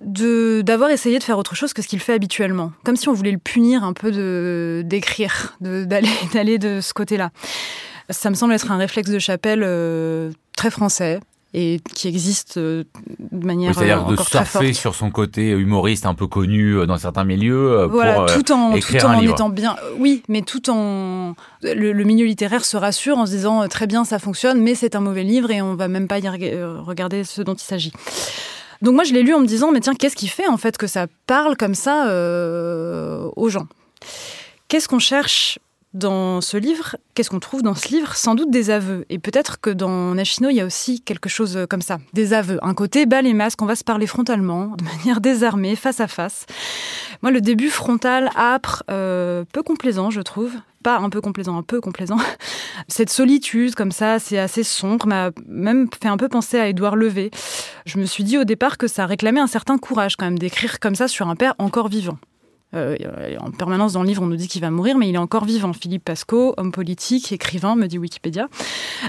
[0.00, 3.12] de d'avoir essayé de faire autre chose que ce qu'il fait habituellement, comme si on
[3.12, 7.30] voulait le punir un peu de d'écrire, d'aller d'aller de ce côté-là.
[8.10, 11.20] Ça me semble être un réflexe de Chapelle euh, très français
[11.56, 12.82] et qui existe euh,
[13.30, 16.98] de manière oui, c'est-à-dire de surfer sur son côté humoriste un peu connu euh, dans
[16.98, 19.34] certains milieux voilà, pour tout en écrire tout en, un livre.
[19.34, 23.68] étant bien oui mais tout en le, le, milieu littéraire se rassure en se disant
[23.68, 26.28] très bien ça fonctionne mais c'est un mauvais livre et on va même pas y
[26.28, 27.92] regarder ce dont il s'agit
[28.82, 30.76] donc moi, je l'ai lu en me disant, mais tiens, qu'est-ce qui fait en fait
[30.76, 33.66] que ça parle comme ça euh, aux gens?
[34.68, 35.58] Qu'est-ce qu'on cherche
[35.92, 36.96] dans ce livre?
[37.14, 38.16] Qu'est-ce qu'on trouve dans ce livre?
[38.16, 39.06] Sans doute des aveux.
[39.08, 42.58] Et peut-être que dans Nashino, il y a aussi quelque chose comme ça, des aveux.
[42.62, 46.08] Un côté bas les masques, on va se parler frontalement, de manière désarmée, face à
[46.08, 46.46] face.
[47.22, 50.52] Moi, le début frontal, âpre, euh, peu complaisant, je trouve.
[50.84, 52.18] Pas un peu complaisant, un peu complaisant.
[52.88, 56.94] Cette solitude, comme ça, c'est assez sombre, m'a même fait un peu penser à Édouard
[56.94, 57.30] Levé.
[57.86, 60.78] Je me suis dit au départ que ça réclamait un certain courage, quand même, d'écrire
[60.78, 62.18] comme ça sur un père encore vivant.
[62.74, 62.96] Euh,
[63.40, 65.44] en permanence dans le livre, on nous dit qu'il va mourir, mais il est encore
[65.44, 65.72] vivant.
[65.72, 68.48] Philippe Pasco, homme politique, écrivain, me dit Wikipédia.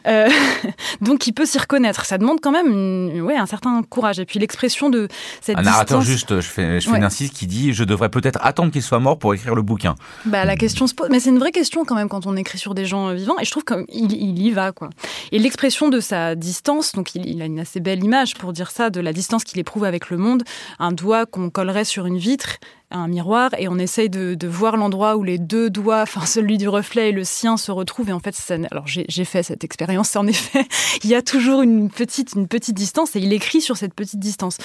[0.08, 0.30] Euh,
[1.02, 2.06] donc il peut s'y reconnaître.
[2.06, 4.20] Ça demande quand même ouais, un certain courage.
[4.20, 5.08] Et puis l'expression de
[5.42, 8.40] cette Un narrateur juste, je fais, je fais une insiste, qui dit Je devrais peut-être
[8.42, 9.96] attendre qu'il soit mort pour écrire le bouquin.
[10.26, 11.10] Bah, la question se pose.
[11.10, 13.40] Mais c'est une vraie question quand même quand on écrit sur des gens vivants.
[13.40, 14.72] Et je trouve qu'il il y va.
[14.72, 14.90] quoi.
[15.32, 18.72] Et l'expression de sa distance, donc il, il a une assez belle image pour dire
[18.72, 20.44] ça, de la distance qu'il éprouve avec le monde,
[20.80, 22.58] un doigt qu'on collerait sur une vitre
[22.92, 26.70] un miroir et on essaye de, voir l'endroit où les deux doigts, enfin celui du
[26.70, 28.10] reflet et le sien se retrouvent.
[28.10, 30.16] Et en fait, ça, alors j'ai fait cette expérience.
[30.16, 30.66] En effet,
[31.04, 34.20] il y a toujours une petite, une petite distance et il écrit sur cette petite
[34.20, 34.58] distance.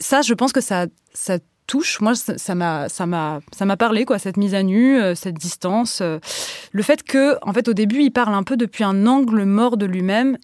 [0.00, 2.00] Ça, je pense que ça, ça touche.
[2.00, 5.36] Moi, ça m'a, ça m'a, ça m'a parlé quoi, cette mise à nu, euh, cette
[5.36, 6.18] distance, euh,
[6.72, 9.76] le fait que, en fait, au début, il parle un peu depuis un angle mort
[9.76, 10.36] de lui-même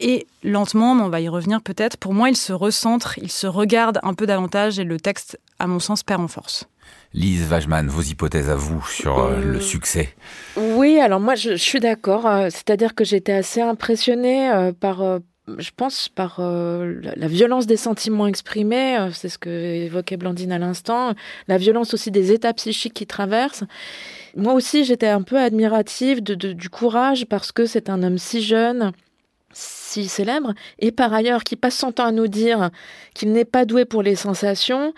[0.00, 3.98] et lentement, on va y revenir peut-être, pour moi, il se recentre, il se regarde
[4.02, 6.68] un peu davantage et le texte, à mon sens, perd en force.
[7.14, 10.14] Lise Wajman, vos hypothèses à vous sur euh, le succès
[10.56, 12.26] Oui, alors moi, je, je suis d'accord.
[12.26, 15.20] Euh, c'est-à-dire que j'étais assez impressionnée euh, par
[15.56, 20.52] je pense, par euh, la violence des sentiments exprimés, euh, c'est ce que évoquait Blandine
[20.52, 21.14] à l'instant,
[21.46, 23.64] la violence aussi des états psychiques qui traversent.
[24.36, 28.18] Moi aussi, j'étais un peu admirative de, de, du courage parce que c'est un homme
[28.18, 28.92] si jeune,
[29.88, 32.70] si célèbre, et par ailleurs qui passe son temps à nous dire
[33.14, 34.92] qu'il n'est pas doué pour les sensations,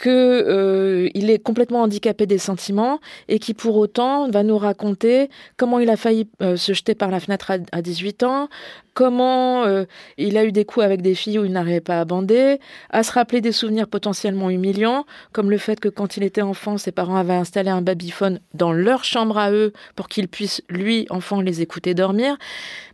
[0.00, 5.78] qu'il euh, est complètement handicapé des sentiments, et qui pour autant va nous raconter comment
[5.78, 8.48] il a failli euh, se jeter par la fenêtre à, à 18 ans,
[8.94, 9.84] comment euh,
[10.18, 12.58] il a eu des coups avec des filles où il n'arrivait pas à bander,
[12.90, 16.78] à se rappeler des souvenirs potentiellement humiliants, comme le fait que quand il était enfant,
[16.78, 21.06] ses parents avaient installé un babyphone dans leur chambre à eux pour qu'il puisse, lui,
[21.10, 22.36] enfant, les écouter dormir.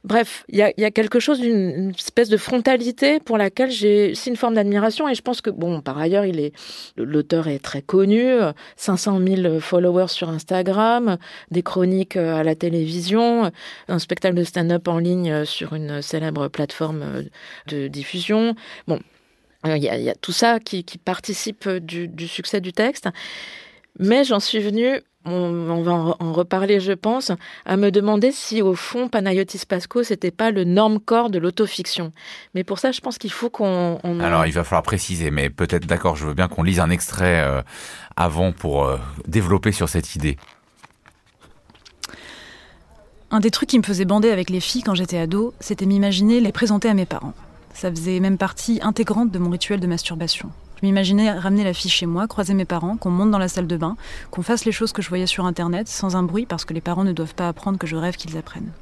[0.04, 4.12] Bref, il y a, y a, quelque chose d'une espèce de frontalité pour laquelle j'ai
[4.26, 6.52] une forme d'admiration et je pense que bon par ailleurs il est
[6.96, 8.26] l'auteur est très connu
[8.76, 11.18] 500 000 followers sur Instagram
[11.50, 13.50] des chroniques à la télévision
[13.88, 17.24] un spectacle de stand-up en ligne sur une célèbre plateforme
[17.66, 18.54] de diffusion.
[18.86, 19.00] Bon
[19.64, 23.08] il y a, y a tout ça qui, qui participe du, du succès du texte.
[23.98, 27.32] Mais j'en suis venue on, on, va en reparler, je pense,
[27.64, 32.12] à me demander si, au fond, Panayotis Pasco, c'était pas le norme corps de l'autofiction.
[32.54, 33.98] Mais pour ça, je pense qu'il faut qu'on.
[34.02, 34.20] On...
[34.20, 37.40] Alors, il va falloir préciser, mais peut-être, d'accord, je veux bien qu'on lise un extrait
[37.40, 37.62] euh,
[38.16, 40.36] avant pour euh, développer sur cette idée.
[43.30, 46.40] Un des trucs qui me faisait bander avec les filles quand j'étais ado, c'était m'imaginer
[46.40, 47.34] les présenter à mes parents.
[47.74, 50.50] Ça faisait même partie intégrante de mon rituel de masturbation.
[50.76, 53.66] Je m'imaginais ramener la fille chez moi, croiser mes parents, qu'on monte dans la salle
[53.66, 53.96] de bain,
[54.30, 56.82] qu'on fasse les choses que je voyais sur Internet, sans un bruit, parce que les
[56.82, 58.72] parents ne doivent pas apprendre que je rêve qu'ils apprennent.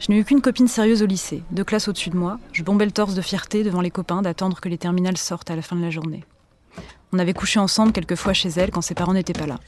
[0.00, 2.38] Je n'ai eu qu'une copine sérieuse au lycée, deux classes au-dessus de moi.
[2.52, 5.56] Je bombais le torse de fierté devant les copains d'attendre que les terminales sortent à
[5.56, 6.24] la fin de la journée.
[7.12, 9.58] On avait couché ensemble quelques fois chez elle quand ses parents n'étaient pas là.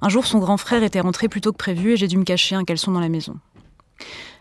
[0.00, 2.24] Un jour, son grand frère était rentré plus tôt que prévu et j'ai dû me
[2.24, 3.36] cacher un caleçon dans la maison.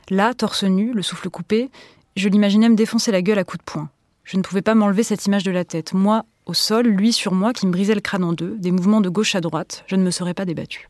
[0.09, 1.69] Là, torse nu, le souffle coupé,
[2.15, 3.89] je l'imaginais me défoncer la gueule à coups de poing.
[4.27, 5.93] Je ne pouvais pas m'enlever cette image de la tête.
[5.93, 8.99] Moi, au sol, lui sur moi, qui me brisait le crâne en deux, des mouvements
[8.99, 10.89] de gauche à droite, je ne me serais pas débattue.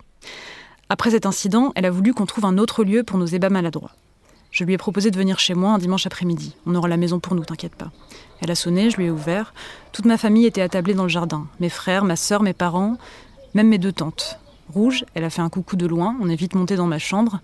[0.90, 3.92] Après cet incident, elle a voulu qu'on trouve un autre lieu pour nos ébats maladroits.
[4.50, 6.56] Je lui ai proposé de venir chez moi un dimanche après-midi.
[6.66, 7.92] On aura la maison pour nous, t'inquiète pas.
[8.42, 9.54] Elle a sonné, je lui ai ouvert.
[9.92, 11.46] Toute ma famille était attablée dans le jardin.
[11.60, 12.98] Mes frères, ma sœur, mes parents,
[13.54, 14.40] même mes deux tantes.
[14.74, 17.40] Rouge, elle a fait un coucou de loin, on est vite monté dans ma chambre.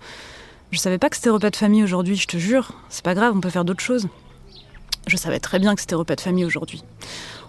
[0.71, 2.71] Je savais pas que c'était repas de famille aujourd'hui, je te jure.
[2.89, 4.07] C'est pas grave, on peut faire d'autres choses.
[5.07, 6.83] Je savais très bien que c'était repas de famille aujourd'hui.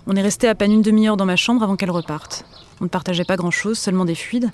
[0.07, 2.45] On est resté à peine une demi-heure dans ma chambre avant qu'elle reparte.
[2.81, 4.51] On ne partageait pas grand-chose, seulement des fluides.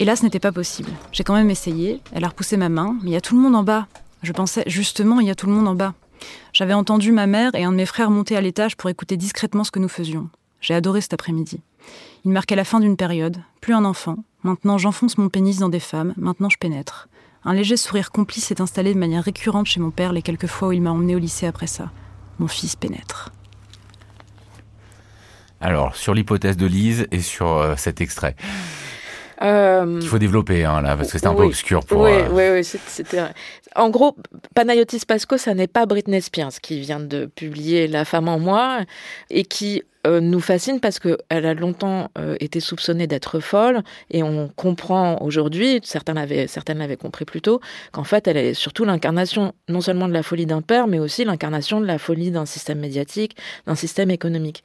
[0.00, 0.90] Et là, ce n'était pas possible.
[1.12, 2.00] J'ai quand même essayé.
[2.12, 3.86] Elle a repoussé ma main, mais il y a tout le monde en bas.
[4.22, 5.94] Je pensais, justement, il y a tout le monde en bas.
[6.52, 9.64] J'avais entendu ma mère et un de mes frères monter à l'étage pour écouter discrètement
[9.64, 10.28] ce que nous faisions.
[10.60, 11.60] J'ai adoré cet après-midi.
[12.24, 14.16] Il marquait la fin d'une période, plus un enfant.
[14.42, 17.08] Maintenant, j'enfonce mon pénis dans des femmes, maintenant je pénètre.
[17.44, 20.68] Un léger sourire complice s'est installé de manière récurrente chez mon père les quelques fois
[20.68, 21.90] où il m'a emmené au lycée après ça.
[22.38, 23.32] Mon fils pénètre.
[25.60, 28.36] Alors, sur l'hypothèse de Lise et sur euh, cet extrait.
[29.42, 32.02] Euh, Il faut développer, hein, là, parce que c'est un peu obscur pour.
[32.02, 33.22] Oui, euh, oui, oui, c'était.
[33.76, 34.16] En gros,
[34.54, 38.80] Panayotis Pasco, ça n'est pas Britney Spears qui vient de publier La femme en moi
[39.30, 43.82] et qui euh, nous fascine parce que elle a longtemps euh, été soupçonnée d'être folle
[44.10, 47.60] et on comprend aujourd'hui, certains l'avaient, certaines l'avaient compris plus tôt,
[47.92, 51.24] qu'en fait elle est surtout l'incarnation non seulement de la folie d'un père, mais aussi
[51.24, 54.64] l'incarnation de la folie d'un système médiatique, d'un système économique.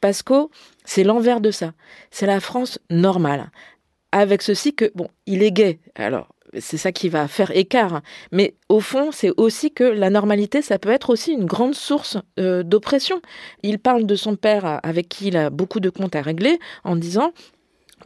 [0.00, 0.50] Pasco,
[0.84, 1.72] c'est l'envers de ça.
[2.10, 3.50] C'est la France normale
[4.12, 8.54] avec ceci que, bon, il est gay, alors c'est ça qui va faire écart, mais
[8.68, 12.62] au fond, c'est aussi que la normalité, ça peut être aussi une grande source euh,
[12.62, 13.20] d'oppression.
[13.62, 16.58] Il parle de son père euh, avec qui il a beaucoup de comptes à régler
[16.84, 17.32] en disant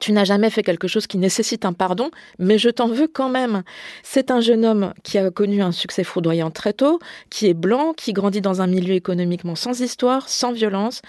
[0.01, 3.29] tu n'as jamais fait quelque chose qui nécessite un pardon, mais je t'en veux quand
[3.29, 3.63] même.
[4.03, 7.95] C'est un jeune homme qui a connu un succès foudroyant très tôt, qui est blanc,
[7.97, 11.03] qui grandit dans un milieu économiquement sans histoire, sans violence,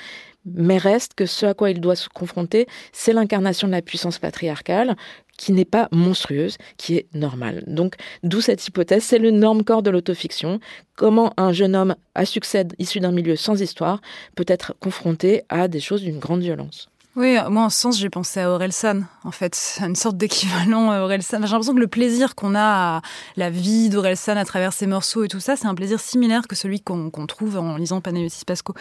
[0.46, 4.20] mais reste que ce à quoi il doit se confronter, c'est l'incarnation de la puissance
[4.20, 4.96] patriarcale,
[5.40, 7.64] qui n'est pas monstrueuse, qui est normale.
[7.66, 10.60] Donc, d'où cette hypothèse, c'est le norme corps de l'autofiction.
[10.98, 14.02] Comment un jeune homme à succès issu d'un milieu sans histoire
[14.36, 16.90] peut être confronté à des choses d'une grande violence.
[17.16, 21.00] Oui, moi en ce sens, j'ai pensé à Orelsan, en fait, une sorte d'équivalent à
[21.00, 21.40] Orelsan.
[21.42, 23.02] J'ai l'impression que le plaisir qu'on a à
[23.36, 26.56] la vie d'Orelsan à travers ses morceaux et tout ça, c'est un plaisir similaire que
[26.56, 28.74] celui qu'on trouve en lisant Panayotis Pasco.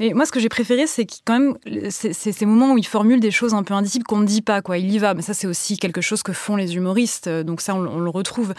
[0.00, 1.56] Et moi, ce que j'ai préféré, c'est quand même,
[1.90, 4.76] ces moments où il formule des choses un peu indicibles qu'on ne dit pas, quoi.
[4.76, 7.76] Il y va, mais ça, c'est aussi quelque chose que font les humoristes, donc ça,
[7.76, 8.54] on, on le retrouve.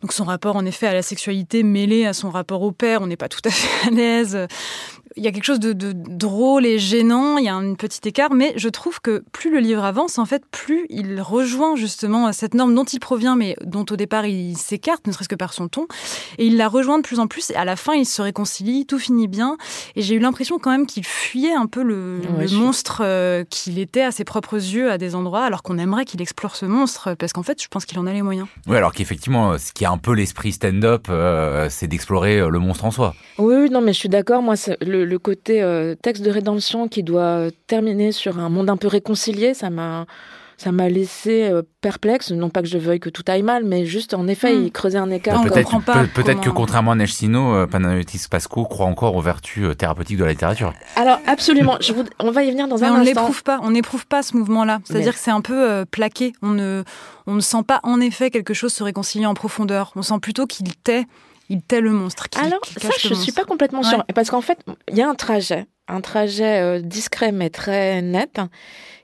[0.00, 3.06] Donc son rapport en effet à la sexualité mêlé à son rapport au père, on
[3.06, 4.46] n'est pas tout à fait à l'aise.
[5.20, 8.00] Il y a quelque chose de, de drôle et gênant, il y a un petit
[8.08, 12.32] écart, mais je trouve que plus le livre avance, en fait, plus il rejoint justement
[12.32, 15.52] cette norme dont il provient, mais dont au départ il s'écarte, ne serait-ce que par
[15.52, 15.86] son ton,
[16.38, 18.86] et il la rejoint de plus en plus, et à la fin il se réconcilie,
[18.86, 19.58] tout finit bien,
[19.94, 23.02] et j'ai eu l'impression quand même qu'il fuyait un peu le, Ouais, le je- monstre
[23.04, 26.56] euh, qu'il était à ses propres yeux à des endroits, alors qu'on aimerait qu'il explore
[26.56, 28.46] ce monstre, parce qu'en fait je pense qu'il en a les moyens.
[28.66, 32.58] Oui, alors qu'effectivement, ce qui est un peu l'esprit stand-up, euh, c'est d'explorer euh, le
[32.58, 33.14] monstre en soi.
[33.36, 34.40] Oui, oui, non, mais je suis d'accord.
[34.40, 38.76] Moi, le, le côté euh, texte de rédemption qui doit terminer sur un monde un
[38.78, 40.06] peu réconcilié, ça m'a,
[40.56, 42.30] ça m'a laissé euh, perplexe.
[42.30, 44.64] Non pas que je veuille que tout aille mal, mais juste en effet, Hmm.
[44.64, 45.42] il creusait un écart.
[45.42, 48.86] Peut-être comprend pas peut- peut-être que comment- contrairement à Neige Sino, euh, Panayotis Pasco croit
[48.86, 50.72] encore aux vertus thérapeutiques de la littérature.
[50.96, 51.76] Alors, absolument.
[51.80, 53.04] Je vous- On va y venir dans Mais un on instant.
[53.04, 54.80] l'éprouve pas, on n'éprouve pas ce mouvement-là.
[54.84, 56.32] C'est-à-dire Mais- que c'est un peu euh, plaqué.
[56.42, 56.84] On ne,
[57.26, 59.92] on ne sent pas en effet quelque chose se réconcilier en profondeur.
[59.96, 61.04] On sent plutôt qu'il tait,
[61.50, 62.28] il tait le monstre.
[62.30, 63.88] qu'il- Alors, ça, je le suis pas complètement Ouais.
[63.88, 64.04] sûre.
[64.14, 64.58] Parce qu'en fait,
[64.90, 68.40] il y a un trajet, un trajet euh, discret mais très net,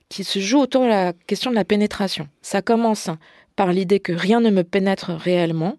[0.08, 2.28] qui se joue autour de la question de la pénétration.
[2.40, 3.10] Ça commence
[3.56, 5.76] par l'idée que rien ne me pénètre réellement.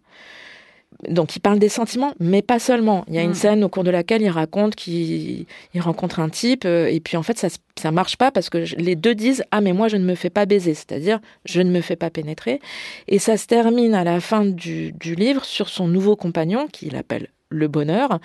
[1.07, 3.05] Donc, il parle des sentiments, mais pas seulement.
[3.07, 3.35] Il y a une Mm.
[3.35, 7.17] scène au cours de laquelle il raconte qu'il il rencontre un type, euh, et puis
[7.17, 9.87] en fait, ça, ça marche pas parce que je- les deux disent Ah, mais moi,
[9.89, 12.59] je ne me fais pas baiser, c'est-à-dire, je ne me fais pas pénétrer.
[13.07, 16.95] Et ça se termine à la fin du, du livre sur son nouveau compagnon, qu'il
[16.95, 18.19] appelle le bonheur,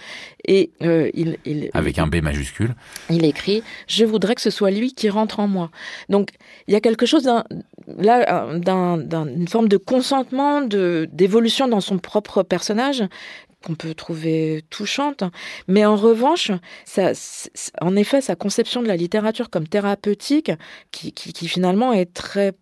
[0.46, 2.74] et euh, il, il, Avec un B majuscule.
[3.10, 5.70] il écrit Je voudrais que ce soit lui qui rentre en moi.
[6.08, 6.30] Donc,
[6.66, 7.44] il y a quelque chose d'un,
[7.98, 13.04] là, euh, d'un, d'un- une forme de consentement, de, d'évolution dans son propre personnage
[13.64, 15.22] qu'on peut trouver touchante.
[15.68, 16.50] Mais en revanche,
[16.84, 17.12] ça,
[17.80, 20.50] en effet, sa conception de la littérature comme thérapeutique,
[20.90, 22.54] qui, qui, qui finalement est très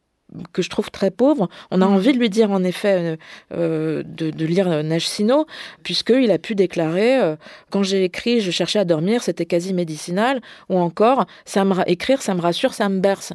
[0.53, 1.49] que je trouve très pauvre.
[1.71, 1.93] On a mm.
[1.93, 3.19] envie de lui dire en effet
[3.53, 5.47] euh, de, de, lire Neige Sino,
[5.83, 7.37] puisqu'il a pu déclarer
[7.71, 12.23] quand j'ai écrit, je cherchais à dormir, c'était quasi médicinal, ou encore ça me écrire,
[12.23, 13.33] ça me rassure, ça me berce.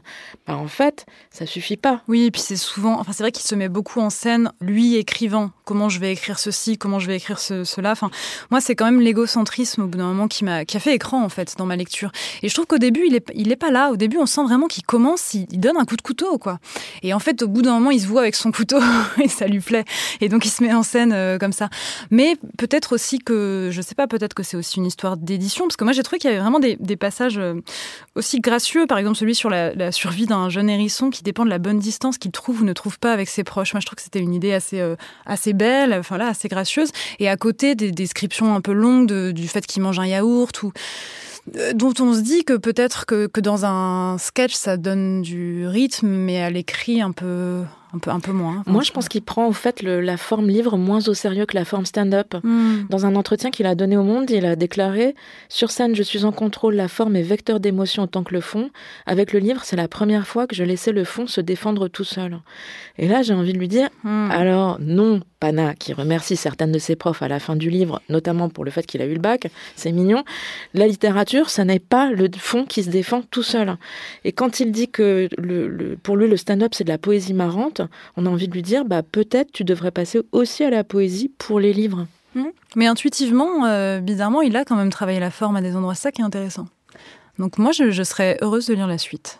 [0.48, 2.02] Bah, en fait, ça suffit pas.
[2.08, 4.96] Oui, et puis c'est souvent, enfin c'est vrai qu'il se met beaucoup en scène, lui
[4.96, 7.92] écrivant, comment je vais écrire ceci, comment je vais écrire cela?
[7.92, 8.10] Enfin,
[8.52, 11.24] moi c'est quand même l'égocentrisme au bout d'un moment qui m'a, qui a fait écran
[11.24, 12.12] en fait dans ma lecture.
[12.44, 13.92] Et je trouve qu'au début il est, il est pas là.
[13.92, 16.60] Au début on sent vraiment qu'il commence, il, donne un coup de couteau quoi.
[17.04, 18.80] Et en fait au bout d'un moment il se voit avec son couteau
[19.24, 19.86] et ça lui plaît.
[20.22, 21.70] Et donc il se met en scène euh, comme ça.
[22.12, 25.78] Mais peut-être aussi que, je sais pas, peut-être que c'est aussi une histoire d'édition parce
[25.78, 27.56] que moi j'ai trouvé qu'il y avait vraiment des, passages euh,
[28.16, 28.88] aussi gracieux.
[28.88, 32.18] Par exemple celui sur la, survie d'un jeune hérisson qui dépend de la bonne distance
[32.18, 33.74] qu'il trouve ou ne trouve pas avec ses proches.
[33.74, 34.96] Moi je trouve que c'était une idée assez, euh,
[35.26, 36.92] assez belle, enfin là assez gracieuse.
[37.20, 40.72] Et à côté des descriptions un peu longues du fait qu'il mange un yaourt ou
[41.74, 46.08] dont on se dit que peut-être que, que dans un sketch ça donne du rythme,
[46.08, 47.64] mais à l'écrit un peu
[47.96, 48.64] un peu, un peu moins.
[48.68, 51.66] Moi, je pense qu'il prend au fait la forme livre moins au sérieux que la
[51.66, 52.36] forme stand-up.
[52.44, 52.84] Hmm.
[52.90, 55.16] Dans un entretien qu'il a donné au Monde, il a déclaré
[55.50, 58.70] Sur scène, je suis en contrôle, la forme est vecteur d'émotion autant que le fond.
[59.06, 62.04] Avec le livre, c'est la première fois que je laissais le fond se défendre tout
[62.04, 62.40] seul.
[62.98, 64.32] Et là, j'ai envie de lui dire hmm.
[64.32, 68.50] Alors, non, Pana, qui remercie certaines de ses profs à la fin du livre, notamment
[68.50, 70.24] pour le fait qu'il a eu le bac, c'est mignon.
[70.74, 73.78] La littérature, ça n'est pas le fond qui se défend tout seul.
[74.24, 77.82] Et quand il dit que le, pour lui, le stand-up, c'est de la poésie marrante,
[78.18, 81.32] on a envie de lui dire bah, peut-être tu devrais passer aussi à la poésie
[81.38, 82.08] pour les livres.
[82.36, 82.44] Mmh.
[82.76, 86.12] Mais intuitivement, euh, bizarrement, il a quand même travaillé la forme à des endroits, ça
[86.12, 86.68] qui est intéressant.
[87.40, 89.40] Donc moi, je serais heureuse de lire la suite.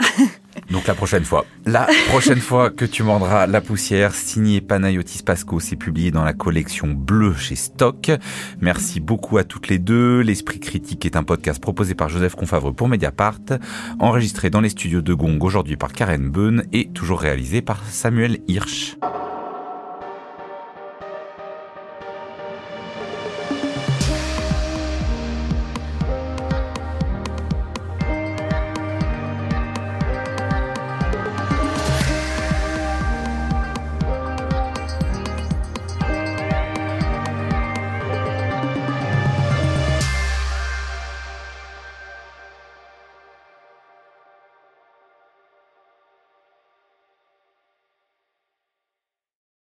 [0.70, 1.46] Donc la prochaine fois.
[1.66, 6.32] La prochaine fois que tu mordras la poussière, signé Panayotis Pasco, c'est publié dans la
[6.32, 8.10] collection bleue chez Stock.
[8.60, 10.20] Merci beaucoup à toutes les deux.
[10.20, 13.40] L'Esprit Critique est un podcast proposé par Joseph Confavre pour Mediapart,
[13.98, 18.38] enregistré dans les studios de Gong aujourd'hui par Karen Beun et toujours réalisé par Samuel
[18.46, 18.96] Hirsch.